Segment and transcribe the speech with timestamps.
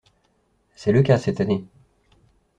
[0.73, 1.63] C'est le cas cette année.